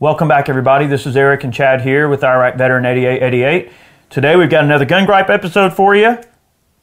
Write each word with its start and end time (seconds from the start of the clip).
Welcome 0.00 0.28
back, 0.28 0.48
everybody. 0.48 0.86
This 0.86 1.06
is 1.06 1.16
Eric 1.16 1.44
and 1.44 1.54
Chad 1.54 1.80
here 1.80 2.08
with 2.08 2.24
Iraq 2.24 2.56
Veteran 2.56 2.84
8888. 2.84 3.70
Today 4.10 4.36
we've 4.36 4.50
got 4.50 4.64
another 4.64 4.84
Gun 4.84 5.06
Gripe 5.06 5.30
episode 5.30 5.72
for 5.72 5.94
you. 5.94 6.18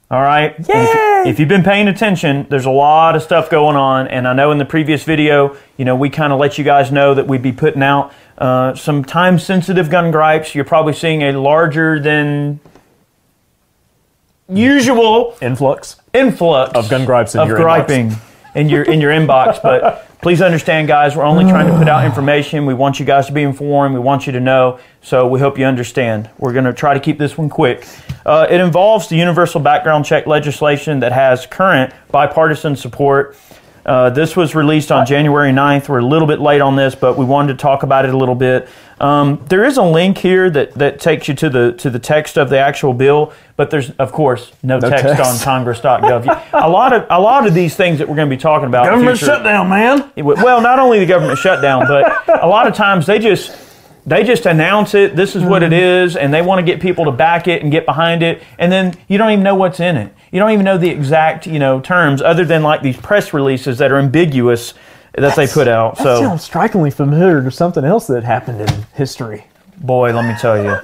All 0.09 0.21
right. 0.21 0.55
And 0.57 0.65
If, 0.69 1.27
if 1.27 1.39
you've 1.39 1.49
been 1.49 1.63
paying 1.63 1.87
attention, 1.87 2.47
there's 2.49 2.65
a 2.65 2.71
lot 2.71 3.15
of 3.15 3.21
stuff 3.21 3.49
going 3.49 3.75
on, 3.75 4.07
and 4.07 4.27
I 4.27 4.33
know 4.33 4.51
in 4.51 4.57
the 4.57 4.65
previous 4.65 5.03
video, 5.03 5.57
you 5.77 5.85
know, 5.85 5.95
we 5.95 6.09
kind 6.09 6.31
of 6.33 6.39
let 6.39 6.57
you 6.57 6.63
guys 6.63 6.91
know 6.91 7.13
that 7.13 7.27
we'd 7.27 7.41
be 7.41 7.51
putting 7.51 7.83
out 7.83 8.13
uh, 8.37 8.75
some 8.75 9.03
time-sensitive 9.03 9.89
gun 9.89 10.11
gripes. 10.11 10.55
You're 10.55 10.65
probably 10.65 10.93
seeing 10.93 11.21
a 11.21 11.33
larger 11.33 11.99
than 11.99 12.59
usual 14.49 15.37
influx 15.41 15.97
influx 16.13 16.73
of 16.75 16.89
gun 16.89 17.05
gripes 17.05 17.35
in 17.35 17.41
of 17.41 17.47
your 17.47 17.57
griping 17.57 18.09
inbox. 18.09 18.30
In 18.55 18.69
your 18.69 18.83
in 18.83 19.01
your 19.01 19.11
inbox. 19.11 19.61
But 19.61 20.07
please 20.21 20.41
understand, 20.41 20.87
guys, 20.87 21.15
we're 21.15 21.23
only 21.23 21.45
trying 21.45 21.67
to 21.67 21.77
put 21.77 21.87
out 21.87 22.05
information. 22.05 22.65
We 22.65 22.73
want 22.73 22.99
you 22.99 23.05
guys 23.05 23.25
to 23.27 23.31
be 23.31 23.43
informed. 23.43 23.93
We 23.93 23.99
want 23.99 24.25
you 24.25 24.33
to 24.33 24.39
know. 24.39 24.79
So 25.01 25.27
we 25.27 25.39
hope 25.39 25.57
you 25.57 25.65
understand. 25.65 26.29
We're 26.37 26.53
going 26.53 26.65
to 26.65 26.73
try 26.73 26.93
to 26.93 26.99
keep 26.99 27.17
this 27.17 27.37
one 27.37 27.49
quick. 27.49 27.87
Uh, 28.25 28.47
it 28.49 28.61
involves 28.61 29.07
the 29.07 29.15
universal 29.15 29.59
background 29.59 30.05
check 30.05 30.27
legislation 30.27 30.99
that 30.99 31.11
has 31.11 31.45
current 31.45 31.93
bipartisan 32.11 32.75
support. 32.75 33.35
Uh, 33.85 34.09
this 34.09 34.35
was 34.35 34.53
released 34.53 34.91
on 34.91 35.05
January 35.05 35.51
9th. 35.51 35.89
We're 35.89 35.99
a 35.99 36.05
little 36.05 36.27
bit 36.27 36.39
late 36.39 36.61
on 36.61 36.75
this, 36.75 36.93
but 36.93 37.17
we 37.17 37.25
wanted 37.25 37.53
to 37.53 37.59
talk 37.59 37.83
about 37.83 38.05
it 38.05 38.13
a 38.13 38.17
little 38.17 38.35
bit. 38.35 38.67
Um, 38.99 39.43
there 39.49 39.63
is 39.65 39.77
a 39.77 39.83
link 39.83 40.19
here 40.19 40.49
that, 40.51 40.73
that 40.75 40.99
takes 40.99 41.27
you 41.27 41.33
to 41.35 41.49
the 41.49 41.71
to 41.73 41.89
the 41.89 41.97
text 41.97 42.37
of 42.37 42.51
the 42.51 42.59
actual 42.59 42.93
bill, 42.93 43.33
but 43.55 43.71
there's 43.71 43.89
of 43.91 44.11
course 44.11 44.51
no, 44.61 44.79
text, 44.79 45.03
text. 45.03 45.25
on 45.25 45.39
Congress.gov. 45.39 46.47
a 46.53 46.69
lot 46.69 46.93
of 46.93 47.07
a 47.09 47.19
lot 47.19 47.47
of 47.47 47.55
these 47.55 47.75
things 47.75 47.97
that 47.97 48.07
we're 48.07 48.15
going 48.15 48.29
to 48.29 48.35
be 48.35 48.39
talking 48.39 48.67
about. 48.67 48.85
Government 48.85 49.17
future- 49.17 49.33
shutdown, 49.33 49.69
man. 49.69 50.11
it 50.15 50.21
well, 50.21 50.61
not 50.61 50.77
only 50.77 50.99
the 50.99 51.07
government 51.07 51.39
shutdown, 51.39 51.87
but 51.87 52.43
a 52.43 52.47
lot 52.47 52.67
of 52.67 52.75
times 52.75 53.07
they 53.07 53.17
just 53.17 53.70
they 54.05 54.23
just 54.23 54.45
announce 54.45 54.93
it. 54.95 55.15
This 55.15 55.35
is 55.35 55.43
what 55.43 55.63
it 55.63 55.71
mm-hmm. 55.71 56.05
is, 56.05 56.15
and 56.15 56.33
they 56.33 56.41
want 56.41 56.59
to 56.59 56.65
get 56.65 56.81
people 56.81 57.05
to 57.05 57.11
back 57.11 57.47
it 57.47 57.61
and 57.61 57.71
get 57.71 57.85
behind 57.85 58.23
it, 58.23 58.41
and 58.57 58.71
then 58.71 58.95
you 59.07 59.17
don't 59.17 59.31
even 59.31 59.43
know 59.43 59.55
what's 59.55 59.79
in 59.79 59.95
it. 59.97 60.13
You 60.31 60.39
don't 60.39 60.51
even 60.51 60.65
know 60.65 60.77
the 60.77 60.89
exact 60.89 61.45
you 61.45 61.59
know 61.59 61.79
terms, 61.79 62.21
other 62.21 62.45
than 62.45 62.63
like 62.63 62.81
these 62.81 62.97
press 62.97 63.33
releases 63.33 63.77
that 63.77 63.91
are 63.91 63.99
ambiguous 63.99 64.73
that 65.13 65.35
they 65.35 65.47
put 65.47 65.67
out. 65.67 65.97
That 65.97 66.03
So, 66.03 66.21
sounds 66.21 66.43
strikingly 66.43 66.91
familiar 66.91 67.43
to 67.43 67.51
something 67.51 67.83
else 67.83 68.07
that 68.07 68.23
happened 68.23 68.61
in 68.61 68.85
history. 68.93 69.45
boy, 69.77 70.13
let 70.13 70.25
me 70.25 70.35
tell 70.39 70.57
you, 70.63 70.75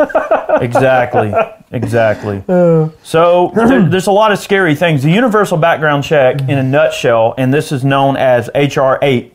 exactly, 0.62 1.34
exactly. 1.72 2.44
Uh. 2.50 2.90
So 3.04 3.52
there, 3.56 3.88
there's 3.90 4.08
a 4.08 4.12
lot 4.12 4.32
of 4.32 4.40
scary 4.40 4.76
things. 4.76 5.02
The 5.04 5.12
universal 5.12 5.58
background 5.58 6.04
check, 6.04 6.42
in 6.42 6.58
a 6.58 6.64
nutshell, 6.64 7.34
and 7.38 7.54
this 7.54 7.72
is 7.72 7.84
known 7.84 8.18
as 8.18 8.50
HR 8.54 8.96
eight, 9.02 9.34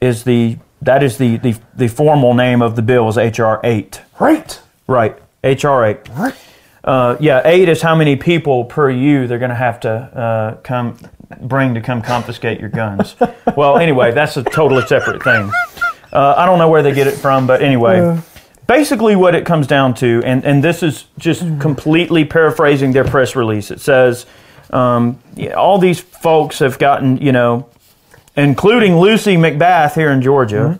is 0.00 0.24
the 0.24 0.56
that 0.82 1.02
is 1.02 1.18
the 1.18 1.38
the, 1.38 1.56
the 1.74 1.88
formal 1.88 2.34
name 2.34 2.62
of 2.62 2.76
the 2.76 2.82
bill 2.82 3.08
is 3.08 3.16
HR 3.16 3.54
eight. 3.64 4.00
Right. 4.20 4.60
Right, 4.86 5.16
HR 5.42 5.84
eight. 5.84 6.08
Right. 6.10 6.34
Uh, 6.84 7.16
yeah, 7.20 7.42
eight 7.44 7.68
is 7.68 7.80
how 7.80 7.94
many 7.94 8.16
people 8.16 8.64
per 8.64 8.90
you 8.90 9.28
they're 9.28 9.38
going 9.38 9.50
to 9.50 9.54
have 9.54 9.80
to 9.80 9.90
uh, 9.90 10.54
come 10.62 10.98
bring 11.40 11.74
to 11.74 11.80
come 11.80 12.02
confiscate 12.02 12.60
your 12.60 12.68
guns. 12.68 13.14
well, 13.56 13.78
anyway, 13.78 14.10
that's 14.10 14.36
a 14.36 14.42
totally 14.42 14.84
separate 14.86 15.22
thing. 15.22 15.50
Uh, 16.12 16.34
I 16.36 16.44
don't 16.44 16.58
know 16.58 16.68
where 16.68 16.82
they 16.82 16.92
get 16.92 17.06
it 17.06 17.14
from, 17.14 17.46
but 17.46 17.62
anyway, 17.62 18.20
basically 18.66 19.16
what 19.16 19.34
it 19.34 19.46
comes 19.46 19.66
down 19.66 19.94
to, 19.94 20.22
and, 20.24 20.44
and 20.44 20.62
this 20.62 20.82
is 20.82 21.06
just 21.18 21.40
completely 21.60 22.24
paraphrasing 22.24 22.92
their 22.92 23.04
press 23.04 23.36
release. 23.36 23.70
It 23.70 23.80
says 23.80 24.26
um, 24.70 25.20
all 25.56 25.78
these 25.78 26.00
folks 26.00 26.58
have 26.58 26.78
gotten, 26.78 27.16
you 27.18 27.32
know, 27.32 27.68
including 28.36 28.98
Lucy 28.98 29.36
McBath 29.36 29.94
here 29.94 30.10
in 30.10 30.22
Georgia, 30.22 30.78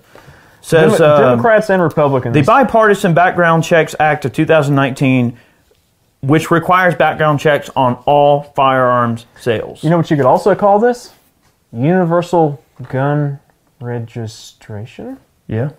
says 0.61 0.98
Dem- 0.98 1.11
um, 1.11 1.20
Democrats 1.20 1.70
and 1.70 1.83
Republicans. 1.83 2.34
the 2.34 2.42
Bipartisan 2.42 3.14
Background 3.14 3.64
Checks 3.64 3.95
Act 4.00 4.25
of 4.25 4.33
2019, 4.33 5.36
which 6.20 6.50
requires 6.50 6.95
background 6.95 7.41
checks 7.41 7.69
on 7.75 7.95
all 8.06 8.42
firearms 8.42 9.27
sales. 9.40 9.83
you 9.83 9.90
know 9.90 9.96
what 9.96 10.11
you 10.11 10.17
could 10.17 10.27
also 10.27 10.55
call 10.55 10.79
this? 10.79 11.13
Universal 11.73 12.63
gun 12.89 13.40
registration? 13.80 15.19
yeah. 15.46 15.70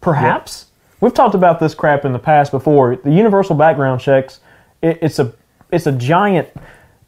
Perhaps. 0.00 0.66
We've 1.00 1.12
talked 1.12 1.34
about 1.34 1.58
this 1.58 1.74
crap 1.74 2.04
in 2.04 2.12
the 2.12 2.20
past 2.20 2.52
before. 2.52 2.94
The 2.94 3.10
universal 3.10 3.56
background 3.56 4.00
checks, 4.00 4.38
it, 4.80 4.98
it's 5.02 5.18
a 5.18 5.32
it's 5.72 5.88
a 5.88 5.92
giant 5.92 6.48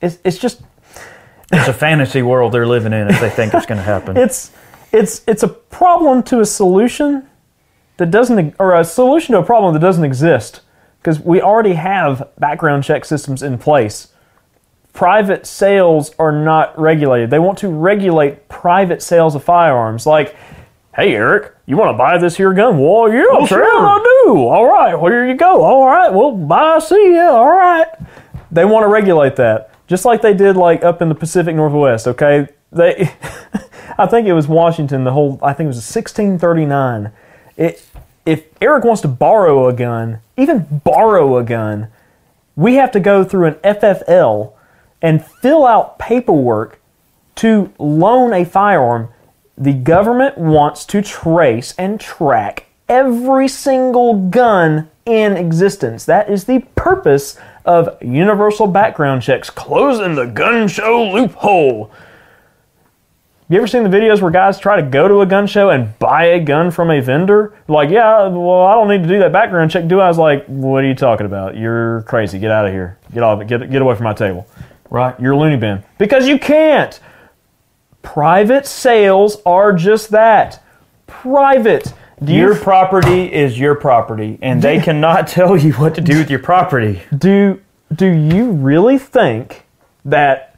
it's, 0.01 0.19
it's 0.25 0.39
just 0.39 0.63
It's 1.53 1.69
a 1.69 1.73
fantasy 1.73 2.23
world 2.23 2.53
they're 2.53 2.67
living 2.67 2.93
in 2.93 3.09
if 3.09 3.21
they 3.21 3.31
think 3.31 3.55
it's 3.55 3.67
going 3.67 3.79
to 3.79 3.85
happen. 3.85 4.17
it's 4.17 4.53
it's 4.93 5.23
it's 5.27 5.43
a 5.43 5.49
problem 5.49 6.23
to 6.25 6.41
a 6.41 6.47
solution 6.47 7.29
that 7.97 8.11
doesn't 8.11 8.55
or 8.59 8.75
a 8.75 8.85
solution 8.85 9.35
to 9.35 9.41
a 9.41 9.45
problem 9.45 9.75
that 9.75 9.81
doesn't 9.81 10.05
exist 10.05 10.61
because 11.01 11.21
we 11.21 11.41
already 11.41 11.75
have 11.75 12.29
background 12.39 12.85
check 12.85 13.05
systems 13.05 13.43
in 13.43 13.59
place. 13.59 14.09
Private 14.93 15.47
sales 15.47 16.13
are 16.19 16.33
not 16.33 16.79
regulated. 16.79 17.31
They 17.31 17.39
want 17.39 17.59
to 17.59 17.69
regulate 17.69 18.49
private 18.49 19.03
sales 19.03 19.35
of 19.35 19.43
firearms. 19.43 20.07
Like 20.07 20.37
hey 20.95 21.15
eric 21.15 21.55
you 21.67 21.77
want 21.77 21.95
to 21.95 21.99
buy 21.99 22.19
this 22.19 22.37
here 22.37 22.53
gun? 22.53 22.79
Well 22.79 23.13
yeah 23.13 23.25
oh, 23.31 23.47
sure 23.47 23.65
i 23.65 24.23
do. 24.25 24.39
All 24.49 24.69
right 24.69 24.95
well 24.95 25.11
here 25.11 25.27
you 25.29 25.35
go. 25.35 25.63
All 25.63 25.87
right 25.87 26.13
well 26.13 26.33
bye 26.33 26.79
see 26.79 27.15
ya. 27.15 27.29
All 27.29 27.51
right. 27.51 27.89
They 28.53 28.65
want 28.65 28.85
to 28.85 28.89
regulate 28.89 29.37
that 29.37 29.70
just 29.91 30.07
like 30.07 30.23
they 30.23 30.33
did 30.33 30.57
like 30.57 30.83
up 30.83 31.03
in 31.03 31.09
the 31.11 31.15
pacific 31.15 31.55
northwest 31.55 32.07
okay? 32.07 32.49
They 32.73 33.13
i 33.99 34.07
think 34.07 34.27
it 34.27 34.33
was 34.33 34.49
washington 34.49 35.05
the 35.05 35.13
whole 35.13 35.39
i 35.43 35.53
think 35.53 35.67
it 35.67 35.75
was 35.75 35.77
1639 35.77 37.13
it, 37.57 37.85
if 38.25 38.47
eric 38.63 38.85
wants 38.85 39.03
to 39.03 39.09
borrow 39.09 39.69
a 39.69 39.73
gun 39.73 40.21
even 40.39 40.81
borrow 40.85 41.37
a 41.37 41.43
gun 41.43 41.89
we 42.57 42.77
have 42.77 42.93
to 42.93 43.01
go 43.01 43.25
through 43.25 43.47
an 43.47 43.55
ffl 43.55 44.53
and 45.03 45.25
fill 45.25 45.67
out 45.67 45.99
paperwork 45.99 46.81
to 47.37 47.73
loan 47.79 48.33
a 48.33 48.45
firearm. 48.45 49.09
The 49.57 49.73
government 49.73 50.37
wants 50.39 50.85
to 50.87 51.03
trace 51.03 51.75
and 51.79 52.01
track 52.01 52.67
every 52.89 53.49
single 53.49 54.29
gun 54.29 54.91
in 55.11 55.37
existence. 55.37 56.05
That 56.05 56.31
is 56.31 56.45
the 56.45 56.61
purpose 56.77 57.39
of 57.65 58.01
universal 58.03 58.67
background 58.67 59.23
checks, 59.23 59.51
closing 59.51 60.15
the 60.15 60.27
gun 60.27 60.69
show 60.69 61.03
loophole. 61.03 61.91
You 63.51 63.59
ever 63.59 63.67
seen 63.67 63.83
the 63.83 63.89
videos 63.89 64.23
where 64.23 64.31
guys 64.31 64.61
try 64.61 64.81
to 64.81 64.89
go 64.89 65.09
to 65.09 65.23
a 65.23 65.27
gun 65.27 65.49
show 65.49 65.71
and 65.71 65.99
buy 65.99 66.27
a 66.27 66.41
gun 66.41 66.71
from 66.71 66.89
a 66.89 67.01
vendor? 67.01 67.53
Like, 67.67 67.91
yeah, 67.91 68.29
well, 68.29 68.65
I 68.65 68.75
don't 68.75 68.87
need 68.87 69.03
to 69.03 69.09
do 69.09 69.19
that 69.19 69.33
background 69.33 69.73
check, 69.73 69.89
do 69.89 69.99
I? 69.99 70.05
I 70.05 70.09
was 70.09 70.19
like, 70.19 70.47
what 70.47 70.85
are 70.85 70.87
you 70.87 70.95
talking 70.95 71.27
about? 71.27 71.57
You're 71.57 72.03
crazy. 72.03 72.39
Get 72.39 72.53
out 72.53 72.67
of 72.67 72.73
here. 72.73 72.97
Get 73.13 73.25
off. 73.25 73.45
Get 73.49 73.69
get 73.69 73.83
away 73.83 73.97
from 73.97 74.05
my 74.05 74.15
table. 74.15 74.47
right. 74.89 75.19
You're 75.19 75.33
a 75.33 75.37
loony 75.37 75.57
bin. 75.57 75.83
Because 75.99 76.29
you 76.29 76.39
can't. 76.39 77.01
Private 78.03 78.67
sales 78.67 79.43
are 79.45 79.73
just 79.73 80.11
that. 80.11 80.63
Private. 81.09 81.93
Do 82.23 82.33
you, 82.33 82.39
Your 82.41 82.57
property 82.57 83.33
is 83.33 83.59
your 83.59 83.75
property, 83.75 84.39
and 84.43 84.61
they 84.61 84.79
cannot 84.79 85.27
tell 85.37 85.57
you 85.57 85.73
what 85.75 85.95
to 85.95 86.01
do 86.01 86.19
with 86.19 86.31
your 86.31 86.41
property. 86.41 87.03
do 87.17 87.61
do 87.95 88.07
you 88.07 88.53
really 88.53 88.99
think 88.99 89.67
that 90.05 90.57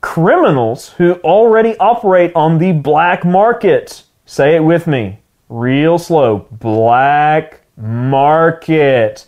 criminals 0.00 0.90
who 0.90 1.14
already 1.16 1.76
operate 1.78 2.32
on 2.34 2.58
the 2.58 2.72
black 2.72 3.24
market, 3.24 4.04
say 4.26 4.56
it 4.56 4.60
with 4.60 4.86
me, 4.86 5.20
real 5.48 5.98
slow, 5.98 6.46
black 6.50 7.60
market. 7.76 9.26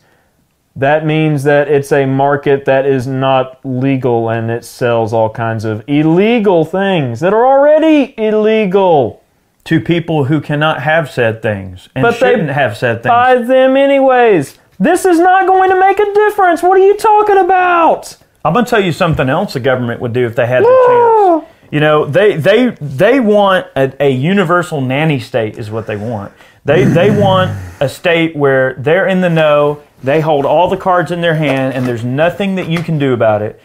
That 0.76 1.04
means 1.04 1.42
that 1.44 1.68
it's 1.68 1.92
a 1.92 2.06
market 2.06 2.64
that 2.64 2.86
is 2.86 3.06
not 3.06 3.60
legal 3.64 4.30
and 4.30 4.50
it 4.50 4.64
sells 4.64 5.12
all 5.12 5.30
kinds 5.30 5.64
of 5.64 5.84
illegal 5.86 6.64
things 6.64 7.20
that 7.20 7.32
are 7.32 7.46
already 7.46 8.14
illegal. 8.18 9.19
To 9.64 9.80
people 9.80 10.24
who 10.24 10.40
cannot 10.40 10.82
have 10.82 11.10
said 11.10 11.42
things 11.42 11.88
and 11.94 12.02
But 12.02 12.12
they 12.12 12.30
shouldn't 12.30 12.50
have 12.50 12.76
said 12.76 13.02
things. 13.02 13.10
Buy 13.10 13.36
them 13.36 13.76
anyways. 13.76 14.58
This 14.78 15.04
is 15.04 15.18
not 15.20 15.46
going 15.46 15.70
to 15.70 15.78
make 15.78 15.98
a 16.00 16.12
difference. 16.14 16.62
What 16.62 16.78
are 16.78 16.84
you 16.84 16.96
talking 16.96 17.36
about? 17.38 18.16
I'm 18.44 18.54
going 18.54 18.64
to 18.64 18.70
tell 18.70 18.82
you 18.82 18.92
something 18.92 19.28
else 19.28 19.52
the 19.52 19.60
government 19.60 20.00
would 20.00 20.12
do 20.14 20.24
if 20.26 20.34
they 20.34 20.46
had 20.46 20.64
the 20.64 20.68
No. 20.68 21.40
chance. 21.40 21.54
You 21.70 21.78
know, 21.80 22.04
they 22.04 22.36
they 22.36 22.70
they 22.80 23.20
want 23.20 23.66
a, 23.76 23.92
a 24.02 24.10
universal 24.10 24.80
nanny 24.80 25.20
state 25.20 25.56
is 25.58 25.70
what 25.70 25.86
they 25.86 25.96
want. 25.96 26.32
They 26.64 26.84
they 26.84 27.10
want 27.20 27.50
a 27.80 27.88
state 27.88 28.34
where 28.34 28.74
they're 28.74 29.06
in 29.06 29.20
the 29.20 29.30
know, 29.30 29.82
they 30.02 30.20
hold 30.20 30.46
all 30.46 30.68
the 30.68 30.76
cards 30.76 31.12
in 31.12 31.20
their 31.20 31.34
hand, 31.36 31.74
and 31.74 31.86
there's 31.86 32.02
nothing 32.04 32.56
that 32.56 32.66
you 32.68 32.82
can 32.82 32.98
do 32.98 33.12
about 33.12 33.42
it. 33.42 33.60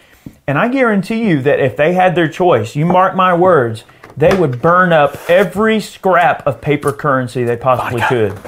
And 0.46 0.56
I 0.56 0.68
guarantee 0.68 1.24
you 1.28 1.42
that 1.42 1.58
if 1.58 1.76
they 1.76 1.94
had 1.94 2.14
their 2.14 2.28
choice, 2.28 2.76
you 2.76 2.86
mark 2.86 3.16
my 3.16 3.34
words, 3.34 3.82
they 4.16 4.34
would 4.36 4.62
burn 4.62 4.92
up 4.92 5.16
every 5.28 5.80
scrap 5.80 6.46
of 6.46 6.60
paper 6.60 6.92
currency 6.92 7.44
they 7.44 7.56
possibly 7.56 8.00
could. 8.02 8.38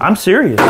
I'm 0.00 0.16
serious. 0.16 0.60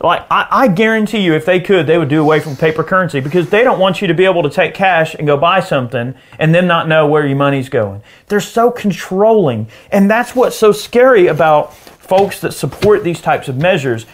Like 0.00 0.26
I, 0.30 0.46
I 0.50 0.68
guarantee 0.68 1.18
you, 1.18 1.34
if 1.34 1.44
they 1.44 1.60
could, 1.60 1.86
they 1.86 1.98
would 1.98 2.08
do 2.08 2.22
away 2.22 2.40
from 2.40 2.56
paper 2.56 2.84
currency 2.84 3.20
because 3.20 3.50
they 3.50 3.64
don't 3.64 3.80
want 3.80 4.00
you 4.00 4.06
to 4.06 4.14
be 4.14 4.24
able 4.24 4.44
to 4.44 4.50
take 4.50 4.72
cash 4.72 5.14
and 5.14 5.26
go 5.26 5.36
buy 5.36 5.60
something 5.60 6.14
and 6.38 6.54
then 6.54 6.66
not 6.66 6.86
know 6.88 7.06
where 7.06 7.26
your 7.26 7.36
money's 7.36 7.68
going. 7.68 8.02
They're 8.28 8.40
so 8.40 8.70
controlling, 8.70 9.66
and 9.90 10.08
that's 10.08 10.36
what's 10.36 10.56
so 10.56 10.70
scary 10.70 11.26
about 11.26 11.74
folks 11.74 12.40
that 12.40 12.52
support 12.52 13.02
these 13.02 13.20
types 13.20 13.48
of 13.48 13.56
measures. 13.56 14.06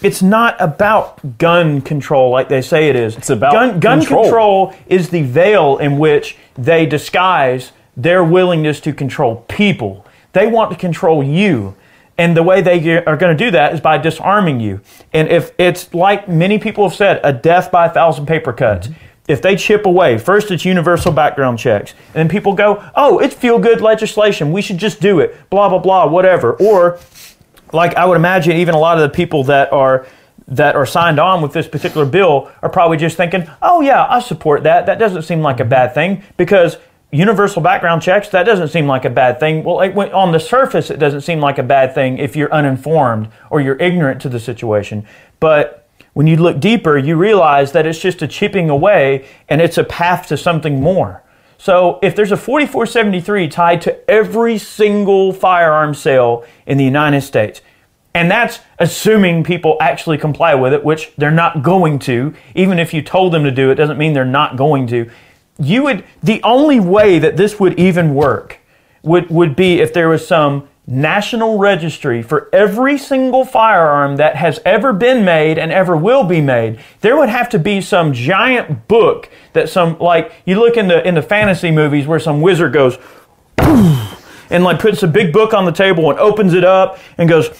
It's 0.00 0.22
not 0.22 0.56
about 0.60 1.38
gun 1.38 1.80
control 1.80 2.30
like 2.30 2.48
they 2.48 2.62
say 2.62 2.88
it 2.88 2.96
is. 2.96 3.16
It's 3.16 3.30
about 3.30 3.52
gun, 3.52 3.80
gun 3.80 4.00
control. 4.00 4.22
control 4.22 4.74
is 4.86 5.10
the 5.10 5.22
veil 5.22 5.78
in 5.78 5.98
which 5.98 6.36
they 6.54 6.86
disguise 6.86 7.72
their 7.96 8.24
willingness 8.24 8.80
to 8.80 8.92
control 8.92 9.44
people. 9.48 10.06
They 10.32 10.46
want 10.46 10.70
to 10.70 10.76
control 10.76 11.22
you. 11.22 11.76
And 12.18 12.36
the 12.36 12.42
way 12.42 12.60
they 12.60 13.04
are 13.04 13.16
going 13.16 13.36
to 13.36 13.44
do 13.44 13.50
that 13.50 13.74
is 13.74 13.80
by 13.80 13.98
disarming 13.98 14.60
you. 14.60 14.80
And 15.12 15.28
if 15.28 15.52
it's 15.58 15.92
like 15.94 16.28
many 16.28 16.58
people 16.58 16.88
have 16.88 16.96
said, 16.96 17.20
a 17.24 17.32
death 17.32 17.70
by 17.70 17.86
a 17.86 17.90
thousand 17.90 18.26
paper 18.26 18.52
cuts. 18.52 18.90
If 19.28 19.40
they 19.40 19.56
chip 19.56 19.86
away, 19.86 20.18
first 20.18 20.50
it's 20.50 20.64
universal 20.64 21.12
background 21.12 21.58
checks. 21.58 21.94
And 22.14 22.28
people 22.28 22.54
go, 22.54 22.84
oh, 22.94 23.18
it's 23.18 23.34
feel 23.34 23.58
good 23.58 23.80
legislation. 23.80 24.52
We 24.52 24.62
should 24.62 24.78
just 24.78 25.00
do 25.00 25.20
it. 25.20 25.48
Blah, 25.48 25.68
blah, 25.68 25.78
blah, 25.78 26.06
whatever. 26.06 26.52
Or 26.54 26.98
like 27.72 27.94
I 27.96 28.04
would 28.04 28.16
imagine 28.16 28.56
even 28.56 28.74
a 28.74 28.78
lot 28.78 28.98
of 28.98 29.02
the 29.02 29.14
people 29.14 29.44
that 29.44 29.72
are 29.72 30.06
that 30.48 30.74
are 30.76 30.84
signed 30.84 31.18
on 31.18 31.40
with 31.40 31.52
this 31.52 31.68
particular 31.68 32.04
bill 32.04 32.50
are 32.62 32.68
probably 32.68 32.96
just 32.96 33.16
thinking, 33.16 33.48
"Oh 33.62 33.80
yeah, 33.80 34.06
I 34.08 34.20
support 34.20 34.64
that. 34.64 34.86
That 34.86 34.98
doesn't 34.98 35.22
seem 35.22 35.40
like 35.40 35.60
a 35.60 35.64
bad 35.64 35.94
thing 35.94 36.22
because 36.36 36.76
universal 37.12 37.62
background 37.62 38.02
checks 38.02 38.28
that 38.30 38.44
doesn't 38.44 38.68
seem 38.68 38.86
like 38.86 39.04
a 39.04 39.10
bad 39.10 39.38
thing." 39.38 39.62
Well, 39.62 39.76
like, 39.76 39.94
when- 39.94 40.12
on 40.12 40.32
the 40.32 40.40
surface 40.40 40.90
it 40.90 40.98
doesn't 40.98 41.20
seem 41.20 41.40
like 41.40 41.58
a 41.58 41.62
bad 41.62 41.94
thing 41.94 42.18
if 42.18 42.34
you're 42.34 42.52
uninformed 42.52 43.28
or 43.50 43.60
you're 43.60 43.76
ignorant 43.76 44.20
to 44.22 44.28
the 44.28 44.40
situation. 44.40 45.04
But 45.38 45.84
when 46.14 46.26
you 46.26 46.36
look 46.36 46.60
deeper, 46.60 46.98
you 46.98 47.16
realize 47.16 47.72
that 47.72 47.86
it's 47.86 47.98
just 48.00 48.22
a 48.22 48.26
chipping 48.26 48.68
away 48.68 49.24
and 49.48 49.60
it's 49.60 49.78
a 49.78 49.84
path 49.84 50.26
to 50.28 50.36
something 50.36 50.80
more. 50.80 51.22
So 51.58 51.98
if 52.02 52.16
there's 52.16 52.32
a 52.32 52.36
4473 52.36 53.46
tied 53.48 53.80
to 53.82 54.10
every 54.10 54.58
single 54.58 55.32
firearm 55.32 55.94
sale 55.94 56.44
in 56.66 56.76
the 56.76 56.84
United 56.84 57.20
States, 57.20 57.60
and 58.14 58.30
that's 58.30 58.58
assuming 58.78 59.44
people 59.44 59.76
actually 59.80 60.18
comply 60.18 60.54
with 60.54 60.74
it, 60.74 60.84
which 60.84 61.12
they're 61.16 61.30
not 61.30 61.62
going 61.62 61.98
to, 62.00 62.34
even 62.54 62.78
if 62.78 62.92
you 62.92 63.00
told 63.00 63.32
them 63.32 63.44
to 63.44 63.50
do 63.50 63.70
it 63.70 63.76
doesn't 63.76 63.96
mean 63.96 64.12
they're 64.12 64.24
not 64.24 64.56
going 64.56 64.86
to. 64.88 65.08
You 65.58 65.84
would 65.84 66.04
the 66.22 66.42
only 66.42 66.80
way 66.80 67.18
that 67.18 67.36
this 67.36 67.60
would 67.60 67.78
even 67.78 68.14
work 68.14 68.58
would, 69.02 69.30
would 69.30 69.56
be 69.56 69.80
if 69.80 69.92
there 69.92 70.08
was 70.08 70.26
some 70.26 70.68
national 70.86 71.58
registry 71.58 72.22
for 72.22 72.48
every 72.52 72.98
single 72.98 73.44
firearm 73.44 74.16
that 74.16 74.34
has 74.34 74.58
ever 74.64 74.92
been 74.92 75.24
made 75.24 75.56
and 75.58 75.70
ever 75.70 75.96
will 75.96 76.24
be 76.24 76.40
made. 76.40 76.80
There 77.00 77.16
would 77.16 77.28
have 77.28 77.48
to 77.50 77.58
be 77.58 77.80
some 77.80 78.12
giant 78.12 78.88
book 78.88 79.30
that 79.52 79.68
some 79.68 79.98
like 79.98 80.32
you 80.44 80.58
look 80.58 80.76
in 80.76 80.88
the 80.88 81.06
in 81.06 81.14
the 81.14 81.22
fantasy 81.22 81.70
movies 81.70 82.06
where 82.06 82.18
some 82.18 82.40
wizard 82.40 82.72
goes 82.72 82.98
and 83.58 84.64
like 84.64 84.80
puts 84.80 85.02
a 85.02 85.08
big 85.08 85.32
book 85.32 85.54
on 85.54 85.64
the 85.64 85.72
table 85.72 86.10
and 86.10 86.18
opens 86.18 86.52
it 86.52 86.64
up 86.64 86.98
and 87.16 87.28
goes 87.28 87.50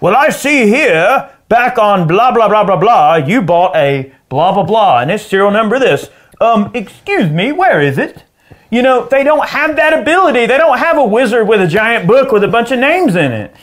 well, 0.00 0.16
I 0.16 0.28
see 0.30 0.66
here 0.66 1.30
back 1.48 1.78
on 1.78 2.06
blah 2.06 2.32
blah 2.32 2.48
blah 2.48 2.64
blah 2.64 2.76
blah, 2.76 3.14
you 3.16 3.40
bought 3.40 3.74
a 3.76 4.12
blah 4.28 4.52
blah 4.52 4.62
blah, 4.62 5.00
and 5.00 5.10
it's 5.10 5.24
serial 5.24 5.50
number 5.50 5.78
this. 5.78 6.10
Um, 6.40 6.70
excuse 6.74 7.30
me, 7.30 7.52
where 7.52 7.80
is 7.80 7.98
it? 7.98 8.24
You 8.70 8.82
know, 8.82 9.06
they 9.06 9.22
don't 9.22 9.48
have 9.48 9.76
that 9.76 9.98
ability. 9.98 10.46
They 10.46 10.58
don't 10.58 10.78
have 10.78 10.96
a 10.98 11.04
wizard 11.04 11.46
with 11.46 11.60
a 11.60 11.66
giant 11.68 12.06
book 12.06 12.32
with 12.32 12.42
a 12.44 12.48
bunch 12.48 12.70
of 12.72 12.78
names 12.80 13.14
in 13.14 13.30
it. 13.32 13.54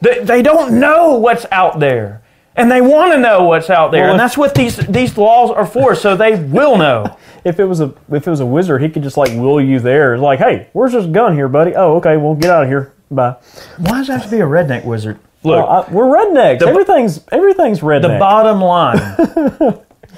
They, 0.00 0.18
they 0.24 0.42
don't 0.42 0.80
know 0.80 1.14
what's 1.18 1.46
out 1.52 1.78
there. 1.78 2.22
And 2.56 2.70
they 2.70 2.80
want 2.80 3.12
to 3.12 3.18
know 3.18 3.44
what's 3.44 3.68
out 3.68 3.92
there. 3.92 4.04
Well, 4.04 4.12
and 4.12 4.20
that's 4.20 4.36
what 4.36 4.54
these 4.54 4.78
these 4.78 5.18
laws 5.18 5.50
are 5.50 5.66
for, 5.66 5.94
so 5.94 6.16
they 6.16 6.34
will 6.42 6.76
know. 6.78 7.16
If 7.44 7.60
it 7.60 7.64
was 7.64 7.80
a 7.80 7.94
if 8.10 8.26
it 8.26 8.30
was 8.30 8.40
a 8.40 8.46
wizard, 8.46 8.82
he 8.82 8.88
could 8.88 9.04
just 9.04 9.16
like 9.16 9.30
will 9.38 9.60
you 9.60 9.78
there. 9.78 10.14
It's 10.14 10.20
Like, 10.20 10.40
hey, 10.40 10.68
where's 10.72 10.90
this 10.90 11.06
gun 11.06 11.34
here, 11.34 11.46
buddy? 11.46 11.76
Oh, 11.76 11.94
okay, 11.98 12.16
well 12.16 12.34
get 12.34 12.50
out 12.50 12.64
of 12.64 12.68
here. 12.68 12.92
Bye. 13.08 13.36
Why 13.76 13.98
does 13.98 14.08
it 14.08 14.12
have 14.14 14.24
to 14.24 14.30
be 14.30 14.38
a 14.40 14.46
redneck 14.46 14.84
wizard? 14.84 15.20
Look, 15.44 15.64
Well, 15.64 15.86
I, 15.88 15.92
we're 15.92 16.06
rednecks. 16.06 16.62
everything's 16.62 17.20
everything's 17.30 17.80
redneck. 17.80 18.02
The 18.14 18.18
bottom 18.18 18.60
line, 18.60 18.96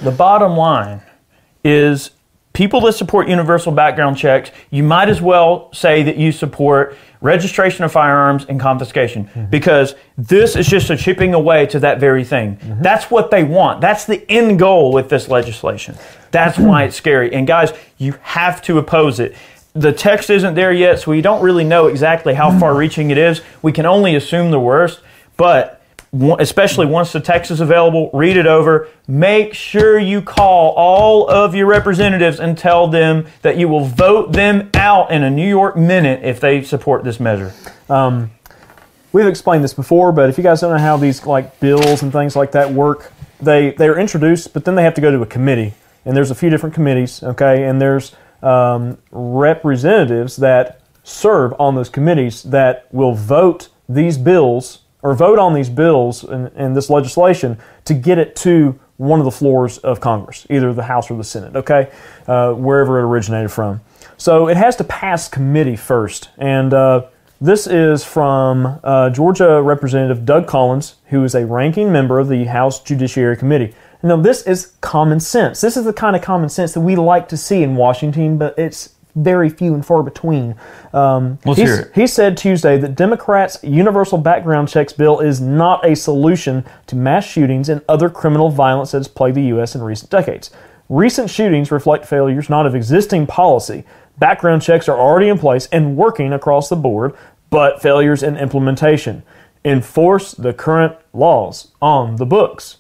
the 0.02 0.10
bottom 0.16 0.56
line 0.56 1.02
is 1.64 2.10
people 2.52 2.80
that 2.80 2.92
support 2.92 3.28
universal 3.28 3.72
background 3.72 4.16
checks, 4.16 4.50
you 4.70 4.82
might 4.82 5.08
as 5.08 5.22
well 5.22 5.72
say 5.72 6.02
that 6.02 6.16
you 6.16 6.32
support 6.32 6.96
registration 7.20 7.84
of 7.84 7.92
firearms 7.92 8.44
and 8.48 8.60
confiscation 8.60 9.26
mm-hmm. 9.26 9.44
because 9.46 9.94
this 10.16 10.56
is 10.56 10.66
just 10.66 10.90
a 10.90 10.96
chipping 10.96 11.34
away 11.34 11.66
to 11.66 11.80
that 11.80 12.00
very 12.00 12.24
thing. 12.24 12.56
Mm-hmm. 12.56 12.82
That's 12.82 13.10
what 13.10 13.30
they 13.30 13.44
want. 13.44 13.80
That's 13.80 14.04
the 14.04 14.28
end 14.30 14.58
goal 14.58 14.92
with 14.92 15.08
this 15.08 15.28
legislation. 15.28 15.96
That's 16.30 16.56
mm-hmm. 16.56 16.66
why 16.66 16.84
it's 16.84 16.96
scary. 16.96 17.32
And 17.32 17.46
guys, 17.46 17.72
you 17.96 18.14
have 18.22 18.62
to 18.62 18.78
oppose 18.78 19.20
it. 19.20 19.34
The 19.74 19.92
text 19.92 20.30
isn't 20.30 20.54
there 20.54 20.72
yet, 20.72 21.00
so 21.00 21.10
we 21.10 21.20
don't 21.20 21.42
really 21.42 21.64
know 21.64 21.86
exactly 21.86 22.34
how 22.34 22.58
far 22.58 22.74
reaching 22.74 23.10
it 23.10 23.18
is. 23.18 23.42
We 23.62 23.70
can 23.70 23.86
only 23.86 24.16
assume 24.16 24.50
the 24.50 24.58
worst, 24.58 25.00
but 25.36 25.77
especially 26.12 26.86
once 26.86 27.12
the 27.12 27.20
text 27.20 27.50
is 27.50 27.60
available, 27.60 28.10
read 28.14 28.36
it 28.36 28.46
over. 28.46 28.88
Make 29.06 29.54
sure 29.54 29.98
you 29.98 30.22
call 30.22 30.72
all 30.72 31.28
of 31.28 31.54
your 31.54 31.66
representatives 31.66 32.40
and 32.40 32.56
tell 32.56 32.88
them 32.88 33.26
that 33.42 33.58
you 33.58 33.68
will 33.68 33.84
vote 33.84 34.32
them 34.32 34.70
out 34.74 35.10
in 35.10 35.22
a 35.22 35.30
New 35.30 35.48
York 35.48 35.76
minute 35.76 36.24
if 36.24 36.40
they 36.40 36.62
support 36.62 37.04
this 37.04 37.20
measure. 37.20 37.52
We've 39.12 39.26
explained 39.26 39.64
this 39.64 39.74
before, 39.74 40.12
but 40.12 40.28
if 40.28 40.36
you 40.36 40.44
guys 40.44 40.60
don't 40.60 40.70
know 40.70 40.78
how 40.78 40.96
these 40.98 41.24
like 41.24 41.58
bills 41.60 42.02
and 42.02 42.12
things 42.12 42.36
like 42.36 42.52
that 42.52 42.72
work, 42.72 43.12
they 43.40 43.70
they 43.72 43.88
are 43.88 43.98
introduced, 43.98 44.52
but 44.52 44.64
then 44.64 44.74
they 44.74 44.82
have 44.82 44.94
to 44.94 45.00
go 45.00 45.10
to 45.10 45.22
a 45.22 45.26
committee, 45.26 45.74
and 46.04 46.16
there's 46.16 46.30
a 46.30 46.34
few 46.34 46.50
different 46.50 46.74
committees, 46.74 47.22
okay, 47.22 47.64
and 47.64 47.80
there's 47.80 48.14
um, 48.42 48.98
representatives 49.10 50.36
that 50.36 50.82
serve 51.04 51.54
on 51.58 51.74
those 51.74 51.88
committees 51.88 52.42
that 52.44 52.86
will 52.92 53.14
vote 53.14 53.68
these 53.88 54.18
bills 54.18 54.80
or 55.02 55.14
vote 55.14 55.38
on 55.38 55.54
these 55.54 55.70
bills 55.70 56.24
and, 56.24 56.50
and 56.54 56.76
this 56.76 56.90
legislation 56.90 57.58
to 57.84 57.94
get 57.94 58.18
it 58.18 58.34
to 58.36 58.78
one 58.96 59.20
of 59.20 59.24
the 59.24 59.30
floors 59.30 59.78
of 59.78 60.00
Congress, 60.00 60.46
either 60.50 60.72
the 60.72 60.82
House 60.82 61.10
or 61.10 61.16
the 61.16 61.24
Senate, 61.24 61.54
okay, 61.54 61.90
uh, 62.26 62.52
wherever 62.52 62.98
it 62.98 63.04
originated 63.04 63.52
from. 63.52 63.80
So 64.16 64.48
it 64.48 64.56
has 64.56 64.74
to 64.76 64.84
pass 64.84 65.28
committee 65.28 65.76
first, 65.76 66.30
and 66.36 66.74
uh, 66.74 67.06
this 67.40 67.68
is 67.68 68.04
from 68.04 68.80
uh, 68.82 69.10
Georgia 69.10 69.62
Representative 69.62 70.24
Doug 70.24 70.48
Collins, 70.48 70.96
who 71.06 71.22
is 71.22 71.36
a 71.36 71.46
ranking 71.46 71.92
member 71.92 72.18
of 72.18 72.28
the 72.28 72.46
House 72.46 72.82
Judiciary 72.82 73.36
Committee. 73.36 73.74
Now, 74.02 74.16
this 74.16 74.42
is 74.42 74.74
common 74.80 75.20
sense. 75.20 75.60
This 75.60 75.76
is 75.76 75.84
the 75.84 75.92
kind 75.92 76.16
of 76.16 76.22
common 76.22 76.48
sense 76.48 76.72
that 76.72 76.80
we 76.80 76.96
like 76.96 77.28
to 77.28 77.36
see 77.36 77.62
in 77.62 77.76
Washington, 77.76 78.38
but 78.38 78.58
it's 78.58 78.94
very 79.22 79.48
few 79.48 79.74
and 79.74 79.84
far 79.84 80.02
between. 80.02 80.54
Um, 80.92 81.38
Let's 81.44 81.58
hear 81.58 81.74
it. 81.80 81.90
He 81.94 82.06
said 82.06 82.36
Tuesday 82.36 82.78
that 82.78 82.94
Democrats' 82.94 83.58
universal 83.62 84.18
background 84.18 84.68
checks 84.68 84.92
bill 84.92 85.20
is 85.20 85.40
not 85.40 85.84
a 85.84 85.94
solution 85.94 86.64
to 86.86 86.96
mass 86.96 87.26
shootings 87.26 87.68
and 87.68 87.82
other 87.88 88.08
criminal 88.08 88.50
violence 88.50 88.92
that 88.92 88.98
has 88.98 89.08
plagued 89.08 89.36
the 89.36 89.42
U.S. 89.44 89.74
in 89.74 89.82
recent 89.82 90.10
decades. 90.10 90.50
Recent 90.88 91.28
shootings 91.28 91.70
reflect 91.70 92.06
failures 92.06 92.48
not 92.48 92.66
of 92.66 92.74
existing 92.74 93.26
policy. 93.26 93.84
Background 94.18 94.62
checks 94.62 94.88
are 94.88 94.98
already 94.98 95.28
in 95.28 95.38
place 95.38 95.66
and 95.70 95.96
working 95.96 96.32
across 96.32 96.68
the 96.68 96.76
board, 96.76 97.14
but 97.50 97.82
failures 97.82 98.22
in 98.22 98.36
implementation. 98.36 99.22
Enforce 99.64 100.32
the 100.32 100.52
current 100.52 100.96
laws 101.12 101.72
on 101.82 102.16
the 102.16 102.26
books. 102.26 102.78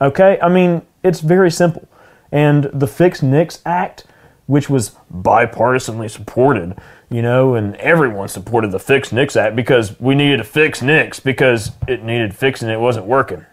Okay? 0.00 0.38
I 0.42 0.48
mean, 0.48 0.82
it's 1.02 1.20
very 1.20 1.50
simple. 1.50 1.88
And 2.32 2.64
the 2.72 2.86
Fix 2.86 3.22
NICS 3.22 3.60
Act, 3.64 4.04
which 4.48 4.70
was 4.70 4.96
bipartisanly 5.14 6.10
supported, 6.10 6.74
you 7.10 7.20
know, 7.20 7.54
and 7.54 7.76
everyone 7.76 8.28
supported 8.28 8.72
the 8.72 8.78
Fix 8.78 9.12
NICS 9.12 9.36
Act 9.36 9.54
because 9.54 10.00
we 10.00 10.14
needed 10.14 10.38
to 10.38 10.44
fix 10.44 10.80
NICS 10.80 11.20
because 11.20 11.72
it 11.86 12.02
needed 12.02 12.34
fixing, 12.34 12.70
it 12.70 12.80
wasn't 12.80 13.04
working. 13.04 13.44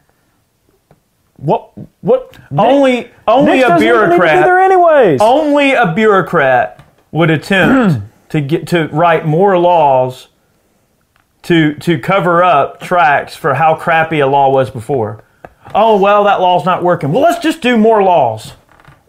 What? 1.36 1.74
What? 2.00 2.40
Only, 2.58 3.12
only 3.28 3.58
Nix 3.58 3.66
a 3.66 3.68
doesn't 3.68 3.86
need 3.86 3.92
to 3.92 3.94
bureaucrat. 3.94 4.46
there 4.46 4.60
anyways. 4.60 5.20
Only 5.20 5.74
a 5.74 5.94
bureaucrat 5.94 6.82
would 7.12 7.30
attempt 7.30 8.02
to 8.30 8.40
get 8.40 8.66
to 8.68 8.88
write 8.88 9.26
more 9.26 9.60
laws 9.60 10.30
to 11.44 11.76
to 11.76 12.00
cover 12.00 12.42
up 12.42 12.80
tracks 12.80 13.36
for 13.36 13.56
how 13.56 13.76
crappy 13.76 14.22
a 14.22 14.28
law 14.28 14.50
was 14.50 14.72
before. 14.72 15.26
Oh 15.74 16.00
well, 16.00 16.24
that 16.24 16.40
law's 16.40 16.64
not 16.64 16.84
working. 16.84 17.12
Well, 17.12 17.22
let's 17.22 17.44
just 17.44 17.62
do 17.62 17.78
more 17.78 18.02
laws. 18.02 18.54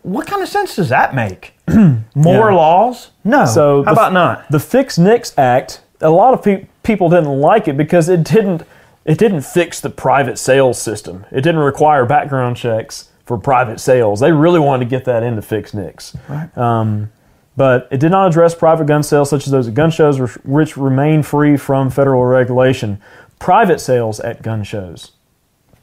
What 0.03 0.27
kind 0.27 0.43
of 0.43 0.49
sense 0.49 0.75
does 0.75 0.89
that 0.89 1.15
make? 1.15 1.56
more 2.15 2.51
Yeah. 2.51 2.57
laws? 2.57 3.11
No. 3.25 3.45
So 3.47 3.83
how 3.83 3.93
the- 3.95 4.01
about 4.01 4.13
not? 4.13 4.51
The 4.51 4.61
Fix 4.61 4.99
NICS 4.99 5.35
Act, 5.39 5.81
a 6.01 6.11
lot 6.11 6.35
of 6.35 6.43
pe- 6.43 6.67
people 6.83 7.09
didn't 7.09 7.41
like 7.41 7.69
it 7.69 7.77
because 7.77 8.09
it 8.09 8.23
didn't 8.23 8.63
it 9.05 9.19
didn't 9.19 9.43
fix 9.43 9.81
the 9.81 9.89
private 9.91 10.37
sales 10.37 10.83
system. 10.83 11.25
It 11.31 11.43
didn't 11.43 11.61
require 11.61 12.05
background 12.05 12.57
checks 12.57 13.11
for 13.25 13.39
private 13.39 13.79
sales. 13.79 14.19
They 14.19 14.33
really 14.33 14.59
wanted 14.59 14.85
to 14.87 14.91
get 14.91 15.05
that 15.05 15.23
into 15.23 15.43
Fix 15.43 15.73
NICS. 15.73 16.17
Right. 16.29 16.59
Um, 16.59 17.13
but 17.57 17.87
it 17.93 18.01
did 18.01 18.11
not 18.11 18.27
address 18.29 18.55
private 18.57 18.87
gun 18.89 19.05
sales 19.05 19.31
such 19.31 19.47
as 19.47 19.53
those 19.53 19.69
at 19.69 19.75
gun 19.75 19.91
shows, 19.93 20.19
which- 20.21 20.39
which 20.45 20.77
remain 20.77 21.23
free 21.23 21.57
from 21.57 21.89
federal 21.89 22.25
regulation. 22.25 22.99
Private 23.39 23.81
sales 23.81 24.19
at 24.21 24.43
gun 24.43 24.65
shows. 24.65 25.13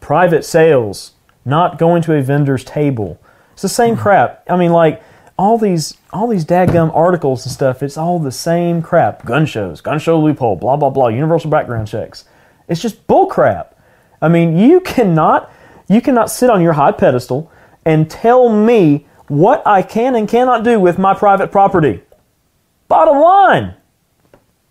private 0.02 0.44
sales, 0.44 1.12
not 1.46 1.78
going 1.78 2.02
to 2.02 2.14
a 2.14 2.22
vendor's 2.22 2.66
table. 2.66 3.18
It's 3.54 3.62
the 3.62 3.70
same 3.70 3.96
crap. 3.96 4.44
I 4.50 4.58
mean, 4.58 4.74
like 4.74 5.02
all 5.38 5.58
these 5.58 5.98
all 6.12 6.28
these 6.28 6.46
dadgum 6.46 6.94
articles 6.96 7.46
and 7.46 7.52
stuff. 7.54 7.82
It's 7.82 7.98
all 7.98 8.20
the 8.20 8.32
same 8.32 8.82
crap. 8.82 9.26
Gun 9.26 9.46
shows, 9.46 9.82
gun 9.82 10.00
show 10.00 10.20
loophole, 10.20 10.56
blah 10.56 10.76
blah 10.76 10.90
blah. 10.90 11.08
Universal 11.08 11.50
background 11.50 11.88
checks. 11.88 12.26
It's 12.68 12.82
just 12.82 13.08
bull 13.08 13.28
crap. 13.28 13.78
I 14.22 14.30
mean, 14.30 14.58
you 14.58 14.80
cannot 14.82 15.52
you 15.90 16.02
cannot 16.02 16.30
sit 16.30 16.50
on 16.50 16.62
your 16.62 16.74
high 16.74 16.92
pedestal 16.92 17.52
and 17.86 18.10
tell 18.10 18.50
me 18.50 19.06
what 19.28 19.66
I 19.66 19.82
can 19.82 20.16
and 20.16 20.28
cannot 20.28 20.64
do 20.64 20.80
with 20.80 20.98
my 20.98 21.14
private 21.14 21.52
property. 21.52 22.02
Bottom 22.88 23.20
line. 23.20 23.76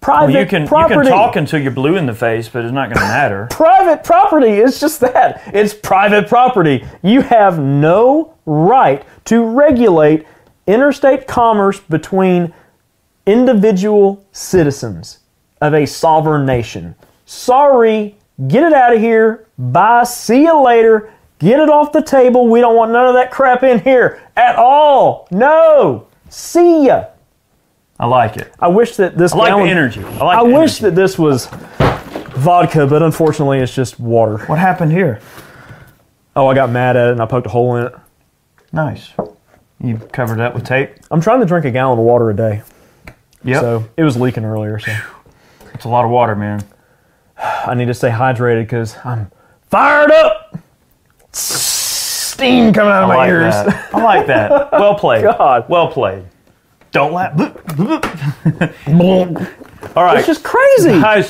Private 0.01 0.33
Well, 0.33 0.43
you 0.43 0.49
can 0.49 0.67
property. 0.67 0.95
you 0.95 1.03
can 1.03 1.13
talk 1.13 1.37
until 1.37 1.61
you're 1.61 1.71
blue 1.71 1.97
in 1.97 2.07
the 2.07 2.15
face, 2.15 2.49
but 2.49 2.65
it's 2.65 2.73
not 2.73 2.89
going 2.89 2.97
to 2.99 3.03
matter. 3.13 3.47
private 3.51 4.03
property. 4.03 4.51
is 4.51 4.81
just 4.81 5.01
that. 5.01 5.43
It's 5.55 5.75
private 5.75 6.29
property. 6.29 6.85
You 7.03 7.21
have 7.21 7.61
no 7.61 8.35
right 8.45 9.05
to 9.27 9.45
regulate 9.45 10.27
interstate 10.67 11.27
commerce 11.27 11.81
between 11.81 12.53
individual 13.27 14.25
citizens 14.33 15.19
of 15.61 15.75
a 15.75 15.87
sovereign 15.87 16.45
nation. 16.47 16.95
Sorry, 17.27 18.17
get 18.49 18.63
it 18.65 18.73
out 18.73 18.95
of 18.95 19.01
here. 19.01 19.47
Bye. 19.59 20.05
See 20.05 20.43
you 20.43 20.61
later. 20.63 21.13
Get 21.39 21.59
it 21.61 21.69
off 21.69 21.93
the 21.93 22.03
table. 22.03 22.49
We 22.49 22.61
don't 22.61 22.77
want 22.77 22.93
none 22.93 23.07
of 23.09 23.15
that 23.15 23.31
crap 23.31 23.63
in 23.63 23.81
here 23.81 24.21
at 24.37 24.57
all. 24.57 25.27
No. 25.31 26.07
See 26.29 26.87
ya. 26.87 27.07
I 27.99 28.07
like 28.07 28.37
it. 28.37 28.53
I 28.59 28.69
wish 28.69 28.97
that 28.97 29.17
this 29.17 29.33
I 29.33 29.37
like 29.37 29.49
gallon- 29.49 29.65
the 29.65 29.71
energy. 29.71 30.03
I 30.05 30.25
like. 30.25 30.39
I 30.39 30.45
the 30.45 30.51
wish 30.51 30.81
energy. 30.81 30.83
that 30.83 30.95
this 30.95 31.19
was 31.19 31.47
vodka, 32.37 32.87
but 32.87 33.03
unfortunately 33.03 33.59
it's 33.59 33.75
just 33.75 34.01
water. 34.01 34.39
What 34.47 34.59
happened 34.59 34.93
here? 34.93 35.21
Oh, 36.35 36.47
I 36.49 36.55
got 36.55 36.71
mad 36.71 36.97
at 36.97 37.09
it 37.09 37.13
and 37.13 37.21
I 37.21 37.27
poked 37.27 37.47
a 37.47 37.51
hole 37.51 37.77
in 37.77 37.87
it. 37.87 37.95
Nice. 38.73 39.11
You 39.83 39.99
covered 40.13 40.39
that 40.39 40.55
with 40.55 40.65
tape. 40.65 40.91
I'm 41.11 41.21
trying 41.21 41.41
to 41.41 41.47
drink 41.47 41.67
a 41.67 41.71
gallon 41.71 41.99
of 41.99 42.05
water 42.05 42.31
a 42.31 42.37
day, 42.37 42.63
Yeah. 43.43 43.61
so 43.61 43.85
it 43.97 44.05
was 44.05 44.17
leaking 44.17 44.45
earlier. 44.45 44.79
So 44.79 44.93
it's 45.75 45.85
a 45.85 45.89
lot 45.89 46.05
of 46.05 46.11
water, 46.11 46.37
man. 46.37 46.63
I 47.37 47.75
need 47.75 47.87
to 47.87 47.95
stay 47.95 48.11
hydrated 48.11 48.63
because 48.65 48.97
I'm 49.05 49.31
fired 49.69 50.13
up. 50.13 50.57
Steam 51.33 52.73
coming 52.73 52.93
out 52.93 53.03
of 53.05 53.11
I 53.11 53.15
my 53.15 53.17
like 53.17 53.29
ears. 53.31 53.55
that. 53.55 53.95
I 53.95 54.03
like 54.03 54.27
that. 54.29 54.73
Well 54.83 54.95
played. 54.95 55.23
God. 55.23 55.69
Well 55.69 55.89
played. 55.89 56.25
Don't 56.93 57.13
laugh. 57.13 57.39
All 59.97 60.05
right. 60.05 60.19
It's 60.19 60.27
just 60.27 60.45
crazy. 60.45 60.91
Guys, 61.01 61.29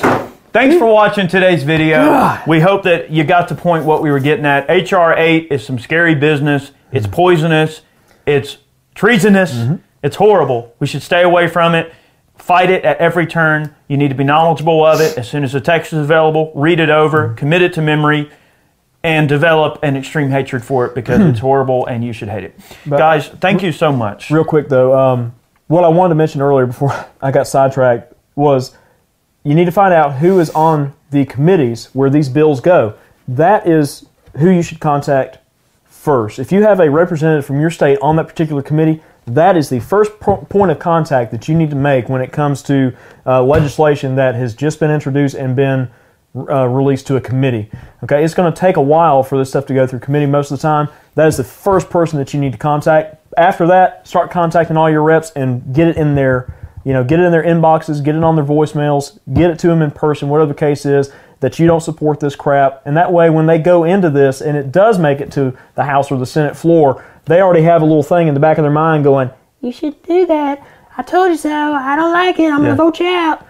thanks 0.51 0.75
for 0.77 0.85
watching 0.85 1.27
today's 1.27 1.63
video. 1.63 2.05
God. 2.05 2.45
We 2.47 2.59
hope 2.59 2.83
that 2.83 3.09
you 3.09 3.23
got 3.23 3.47
the 3.47 3.55
point 3.55 3.85
what 3.85 4.01
we 4.03 4.11
were 4.11 4.19
getting 4.19 4.45
at. 4.45 4.67
HR 4.69 5.13
8 5.17 5.47
is 5.51 5.65
some 5.65 5.79
scary 5.79 6.15
business. 6.15 6.71
It's 6.91 7.05
Mm-hmm. 7.05 7.15
poisonous. 7.15 7.81
It's 8.25 8.57
treasonous. 8.95 9.55
It's 10.01 10.15
horrible. 10.17 10.73
We 10.79 10.87
should 10.87 11.01
stay 11.01 11.23
away 11.23 11.47
from 11.47 11.75
it. 11.75 11.93
Fight 12.37 12.69
it 12.69 12.83
at 12.83 12.97
every 12.97 13.25
turn. 13.27 13.73
You 13.87 13.95
need 13.97 14.09
to 14.09 14.15
be 14.15 14.23
knowledgeable 14.23 14.85
of 14.85 14.99
it. 15.01 15.17
As 15.17 15.29
soon 15.29 15.43
as 15.43 15.53
the 15.53 15.61
text 15.61 15.93
is 15.93 15.99
available, 15.99 16.51
read 16.55 16.79
it 16.79 16.89
over, 16.89 17.27
Mm-hmm. 17.27 17.35
commit 17.35 17.61
it 17.61 17.73
to 17.73 17.81
memory, 17.81 18.29
and 19.03 19.27
develop 19.29 19.79
an 19.83 19.95
extreme 19.97 20.29
hatred 20.29 20.63
for 20.63 20.85
it 20.85 20.95
because 20.95 21.19
it's 21.21 21.39
horrible 21.39 21.85
and 21.85 22.03
you 22.03 22.13
should 22.13 22.29
hate 22.29 22.43
it. 22.45 22.59
But 22.85 22.97
Guys, 22.97 23.27
thank 23.27 23.61
you 23.61 23.71
so 23.73 23.91
much. 23.91 24.29
Real 24.31 24.45
quick 24.45 24.69
though, 24.69 24.97
um, 24.97 25.35
what 25.67 25.83
I 25.83 25.89
wanted 25.89 26.09
to 26.09 26.15
mention 26.15 26.41
earlier 26.41 26.65
before 26.65 26.93
I 27.21 27.31
got 27.31 27.47
sidetracked 27.47 28.13
was 28.35 28.75
you 29.43 29.55
need 29.55 29.65
to 29.65 29.71
find 29.71 29.93
out 29.93 30.15
who 30.15 30.39
is 30.39 30.49
on 30.51 30.93
the 31.11 31.25
committees 31.25 31.87
where 31.93 32.09
these 32.09 32.29
bills 32.29 32.61
go. 32.61 32.95
That 33.27 33.67
is 33.67 34.05
who 34.37 34.49
you 34.49 34.61
should 34.61 34.79
contact 34.79 35.37
first. 36.03 36.37
If 36.37 36.51
you 36.51 36.63
have 36.63 36.81
a 36.81 36.89
representative 36.89 37.45
from 37.45 37.61
your 37.61 37.69
state 37.69 37.97
on 38.01 38.17
that 38.17 38.27
particular 38.27 38.61
committee, 38.61 39.01
that 39.25 39.55
is 39.55 39.69
the 39.69 39.79
first 39.79 40.19
po- 40.19 40.45
point 40.49 40.69
of 40.69 40.77
contact 40.77 41.31
that 41.31 41.47
you 41.47 41.55
need 41.55 41.69
to 41.69 41.77
make 41.77 42.09
when 42.09 42.21
it 42.21 42.33
comes 42.33 42.61
to 42.63 42.93
uh, 43.25 43.41
legislation 43.41 44.15
that 44.17 44.35
has 44.35 44.53
just 44.53 44.81
been 44.81 44.91
introduced 44.91 45.33
and 45.33 45.55
been 45.55 45.89
uh, 46.35 46.67
released 46.67 47.07
to 47.07 47.15
a 47.15 47.21
committee. 47.21 47.69
Okay, 48.03 48.21
it's 48.21 48.33
going 48.33 48.51
to 48.51 48.59
take 48.59 48.75
a 48.75 48.81
while 48.81 49.23
for 49.23 49.37
this 49.37 49.49
stuff 49.49 49.65
to 49.67 49.73
go 49.73 49.87
through 49.87 49.99
committee 49.99 50.25
most 50.25 50.51
of 50.51 50.57
the 50.57 50.61
time. 50.61 50.89
That 51.15 51.27
is 51.27 51.37
the 51.37 51.43
first 51.45 51.89
person 51.89 52.19
that 52.19 52.33
you 52.33 52.39
need 52.39 52.51
to 52.51 52.57
contact. 52.57 53.15
After 53.37 53.65
that, 53.67 54.05
start 54.05 54.29
contacting 54.29 54.75
all 54.75 54.89
your 54.89 55.03
reps 55.03 55.31
and 55.31 55.73
get 55.73 55.87
it 55.87 55.95
in 55.95 56.15
their, 56.15 56.53
you 56.83 56.91
know, 56.91 57.05
get 57.05 57.21
it 57.21 57.23
in 57.23 57.31
their 57.31 57.43
inboxes, 57.43 58.03
get 58.03 58.15
it 58.15 58.23
on 58.25 58.35
their 58.35 58.43
voicemails, 58.43 59.19
get 59.33 59.51
it 59.51 59.59
to 59.59 59.67
them 59.67 59.81
in 59.81 59.91
person, 59.91 60.27
whatever 60.27 60.49
the 60.49 60.59
case 60.59 60.85
is. 60.85 61.13
That 61.43 61.59
you 61.59 61.67
don't 61.67 61.81
support 61.81 62.21
this 62.21 62.37
crap, 62.37 62.81
and 62.85 62.95
that 62.95 63.11
way, 63.11 63.29
when 63.29 63.47
they 63.47 63.59
go 63.59 63.83
into 63.83 64.09
this 64.09 64.39
and 64.39 64.55
it 64.55 64.71
does 64.71 64.97
make 64.97 65.19
it 65.19 65.29
to 65.33 65.53
the 65.75 65.83
House 65.83 66.09
or 66.09 66.17
the 66.17 66.25
Senate 66.25 66.55
floor, 66.55 67.03
they 67.25 67.41
already 67.41 67.63
have 67.63 67.81
a 67.81 67.85
little 67.85 68.01
thing 68.01 68.29
in 68.29 68.33
the 68.33 68.39
back 68.39 68.57
of 68.57 68.63
their 68.63 68.71
mind 68.71 69.03
going, 69.03 69.29
You 69.59 69.73
should 69.73 70.01
do 70.03 70.25
that. 70.27 70.65
I 70.97 71.01
told 71.01 71.31
you 71.31 71.35
so. 71.37 71.73
I 71.73 71.97
don't 71.97 72.13
like 72.13 72.39
it. 72.39 72.49
I'm 72.49 72.63
Yeah. 72.63 72.69
gonna 72.69 72.75
vote 72.77 72.99
you 73.01 73.07
out. 73.07 73.41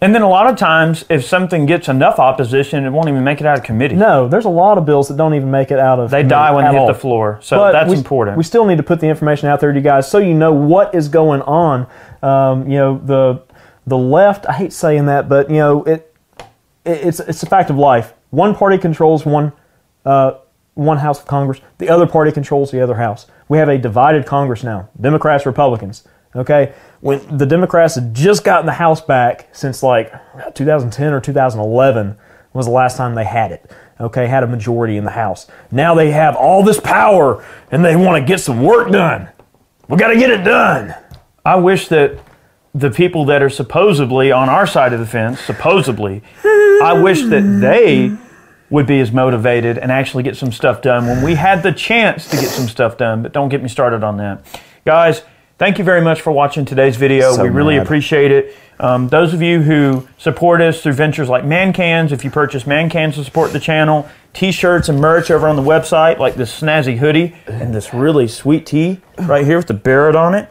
And 0.00 0.14
then 0.14 0.22
a 0.22 0.28
lot 0.28 0.46
of 0.46 0.56
times, 0.56 1.04
if 1.10 1.24
something 1.26 1.66
gets 1.66 1.88
enough 1.88 2.18
opposition, 2.18 2.84
it 2.86 2.90
won't 2.90 3.08
even 3.08 3.22
make 3.22 3.40
it 3.42 3.46
out 3.46 3.58
of 3.58 3.64
committee. 3.64 3.96
No, 3.96 4.28
there's 4.28 4.44
a 4.46 4.50
lot 4.50 4.78
of 4.78 4.86
bills 4.86 5.08
that 5.08 5.18
don't 5.18 5.34
even 5.34 5.50
make 5.50 5.70
it 5.70 5.78
out 5.78 5.98
of. 5.98 6.10
They 6.10 6.22
die 6.22 6.52
when 6.52 6.64
they 6.64 6.70
hit 6.70 6.80
all. 6.80 6.86
the 6.86 6.94
floor. 6.94 7.38
So 7.42 7.58
But 7.58 7.72
that's 7.72 7.90
we, 7.90 7.96
important. 7.98 8.36
We 8.38 8.44
still 8.44 8.64
need 8.64 8.76
to 8.76 8.82
put 8.82 9.00
the 9.00 9.08
information 9.08 9.48
out 9.48 9.60
there 9.60 9.72
to 9.72 9.78
you 9.78 9.84
guys 9.84 10.10
so 10.10 10.16
you 10.18 10.32
know 10.34 10.52
what 10.52 10.94
is 10.94 11.08
going 11.08 11.42
on. 11.42 11.86
Um, 12.22 12.66
you 12.70 12.78
know 12.78 12.98
the 13.04 13.42
the 13.86 13.98
left. 13.98 14.46
I 14.48 14.52
hate 14.52 14.72
saying 14.72 15.04
that, 15.06 15.28
but 15.28 15.50
you 15.50 15.56
know 15.58 15.82
it. 15.84 16.12
It 16.86 17.06
it's 17.06 17.20
it's 17.20 17.42
a 17.42 17.46
fact 17.46 17.70
of 17.70 17.76
life. 17.76 18.14
One 18.30 18.54
party 18.54 18.78
controls 18.78 19.26
one 19.26 19.52
uh, 20.04 20.38
one 20.74 20.98
house 20.98 21.20
of 21.20 21.26
Congress. 21.26 21.60
The 21.78 21.88
other 21.88 22.06
party 22.06 22.32
controls 22.32 22.70
the 22.70 22.82
other 22.82 22.94
house. 22.94 23.26
We 23.48 23.58
have 23.58 23.68
a 23.68 23.78
divided 23.78 24.26
Congress 24.26 24.62
now. 24.62 24.88
Democrats, 25.00 25.46
Republicans. 25.46 26.06
Okay, 26.34 26.74
when 27.00 27.38
the 27.38 27.46
Democrats 27.46 27.94
had 27.94 28.12
just 28.14 28.44
gotten 28.44 28.66
the 28.66 28.72
House 28.72 29.00
back 29.00 29.48
since 29.52 29.82
like 29.82 30.12
2010 30.54 31.12
or 31.12 31.20
2011 31.20 32.18
was 32.52 32.66
the 32.66 32.72
last 32.72 32.96
time 32.96 33.14
they 33.14 33.24
had 33.24 33.52
it. 33.52 33.70
Okay, 33.98 34.26
had 34.26 34.42
a 34.42 34.46
majority 34.46 34.98
in 34.98 35.04
the 35.04 35.10
House. 35.10 35.46
Now 35.70 35.94
they 35.94 36.10
have 36.10 36.36
all 36.36 36.62
this 36.62 36.78
power 36.78 37.42
and 37.70 37.82
they 37.82 37.96
want 37.96 38.22
to 38.22 38.26
get 38.26 38.40
some 38.40 38.62
work 38.62 38.90
done. 38.90 39.30
We 39.88 39.96
got 39.96 40.08
to 40.08 40.18
get 40.18 40.30
it 40.30 40.44
done. 40.44 40.94
I 41.44 41.56
wish 41.56 41.88
that 41.88 42.18
the 42.74 42.90
people 42.90 43.24
that 43.26 43.42
are 43.42 43.48
supposedly 43.48 44.30
on 44.30 44.50
our 44.50 44.66
side 44.66 44.92
of 44.92 45.00
the 45.00 45.06
fence, 45.06 45.40
supposedly, 45.40 46.22
I 46.82 47.00
wish 47.02 47.22
that 47.24 47.42
they 47.60 48.16
would 48.70 48.86
be 48.86 49.00
as 49.00 49.12
motivated 49.12 49.78
and 49.78 49.92
actually 49.92 50.22
get 50.22 50.36
some 50.36 50.50
stuff 50.50 50.82
done 50.82 51.06
when 51.06 51.22
we 51.22 51.34
had 51.34 51.62
the 51.62 51.72
chance 51.72 52.28
to 52.30 52.36
get 52.36 52.48
some 52.48 52.68
stuff 52.68 52.96
done. 52.96 53.22
But 53.22 53.32
don't 53.32 53.48
get 53.48 53.62
me 53.62 53.68
started 53.68 54.02
on 54.02 54.16
that. 54.16 54.44
Guys, 54.84 55.22
thank 55.58 55.78
you 55.78 55.84
very 55.84 56.00
much 56.00 56.20
for 56.20 56.32
watching 56.32 56.64
today's 56.64 56.96
video. 56.96 57.32
So 57.34 57.42
we 57.42 57.48
really 57.48 57.76
mad. 57.76 57.86
appreciate 57.86 58.32
it. 58.32 58.56
Um, 58.78 59.08
those 59.08 59.32
of 59.32 59.40
you 59.40 59.62
who 59.62 60.06
support 60.18 60.60
us 60.60 60.82
through 60.82 60.92
ventures 60.92 61.28
like 61.28 61.44
Man 61.44 61.72
Cans, 61.72 62.12
if 62.12 62.24
you 62.24 62.30
purchase 62.30 62.66
Man 62.66 62.90
Cans 62.90 63.14
to 63.14 63.24
support 63.24 63.52
the 63.52 63.60
channel, 63.60 64.08
t-shirts 64.34 64.90
and 64.90 65.00
merch 65.00 65.30
over 65.30 65.48
on 65.48 65.56
the 65.56 65.62
website, 65.62 66.18
like 66.18 66.34
this 66.34 66.60
snazzy 66.60 66.98
hoodie 66.98 67.34
and 67.46 67.74
this 67.74 67.94
really 67.94 68.28
sweet 68.28 68.66
tee 68.66 69.00
right 69.20 69.46
here 69.46 69.56
with 69.56 69.66
the 69.66 69.74
Barrett 69.74 70.14
on 70.14 70.34
it. 70.34 70.50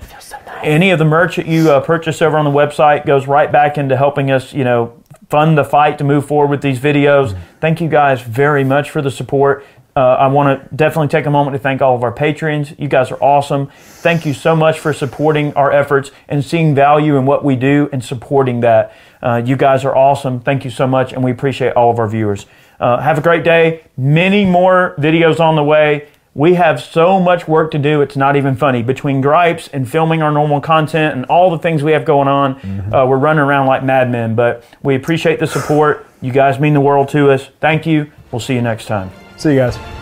Any 0.64 0.90
of 0.90 0.98
the 0.98 1.06
merch 1.06 1.36
that 1.36 1.46
you 1.46 1.70
uh, 1.70 1.82
purchase 1.82 2.22
over 2.22 2.38
on 2.38 2.46
the 2.46 2.52
website 2.52 3.06
goes 3.06 3.28
right 3.28 3.52
back 3.52 3.78
into 3.78 3.96
helping 3.96 4.32
us, 4.32 4.54
you 4.54 4.64
know, 4.64 5.00
fund 5.30 5.58
the 5.58 5.64
fight 5.64 5.98
to 5.98 6.04
move 6.04 6.26
forward 6.26 6.50
with 6.50 6.62
these 6.62 6.80
videos. 6.80 7.38
Thank 7.60 7.82
you 7.82 7.90
guys 7.90 8.22
very 8.22 8.64
much 8.64 8.90
for 8.90 9.02
the 9.02 9.12
support. 9.12 9.66
Uh, 9.98 10.16
I 10.16 10.28
want 10.28 10.70
to 10.70 10.76
definitely 10.76 11.08
take 11.08 11.26
a 11.26 11.32
moment 11.32 11.54
to 11.56 11.60
thank 11.60 11.82
all 11.82 11.96
of 11.96 12.04
our 12.04 12.12
patrons. 12.12 12.74
You 12.78 12.90
guys 12.90 13.12
are 13.12 13.24
awesome. 13.24 13.68
Thank 13.78 14.26
you 14.26 14.34
so 14.34 14.54
much 14.54 14.78
for 14.78 14.92
supporting 14.92 15.54
our 15.54 15.72
efforts 15.72 16.12
and 16.28 16.44
seeing 16.44 16.76
value 16.76 17.16
in 17.16 17.26
what 17.26 17.46
we 17.46 17.56
do 17.56 17.90
and 17.94 18.04
supporting 18.04 18.60
that. 18.60 18.94
Uh, 19.24 19.42
you 19.46 19.56
guys 19.56 19.86
are 19.86 19.96
awesome. 19.96 20.42
Thank 20.42 20.66
you 20.66 20.70
so 20.70 20.86
much, 20.86 21.14
and 21.14 21.24
we 21.24 21.32
appreciate 21.32 21.74
all 21.74 21.92
of 21.92 22.00
our 22.00 22.10
viewers. 22.10 22.46
Uh, 22.78 23.00
have 23.00 23.18
a 23.18 23.22
great 23.22 23.46
day. 23.46 23.86
Many 23.96 24.44
more 24.46 24.96
videos 24.98 25.40
on 25.40 25.56
the 25.56 25.64
way. 25.64 26.10
We 26.38 26.56
have 26.56 26.82
so 26.82 27.22
much 27.22 27.48
work 27.48 27.72
to 27.72 27.80
do, 27.80 28.02
it's 28.02 28.18
not 28.18 28.36
even 28.36 28.58
funny. 28.58 28.84
Between 28.84 29.22
gripes 29.22 29.70
and 29.72 29.90
filming 29.90 30.22
our 30.22 30.32
normal 30.32 30.60
content 30.60 31.16
and 31.16 31.26
all 31.28 31.50
the 31.50 31.58
things 31.58 31.82
we 31.82 31.94
have 31.94 32.04
going 32.04 32.28
on, 32.28 32.92
uh, 32.94 33.06
we're 33.08 33.18
running 33.18 33.40
around 33.40 33.68
like 33.68 33.86
madmen. 33.86 34.36
But 34.36 34.66
we 34.84 34.96
appreciate 34.96 35.40
the 35.40 35.48
support. 35.48 36.06
You 36.22 36.34
guys 36.34 36.60
mean 36.60 36.74
the 36.74 36.82
world 36.82 37.08
to 37.10 37.32
us. 37.32 37.50
Thank 37.62 37.86
you. 37.86 38.12
We'll 38.34 38.42
see 38.42 38.56
you 38.56 38.62
next 38.62 38.88
time. 38.88 39.12
See 39.38 39.52
you 39.52 39.60
guys. 39.60 39.95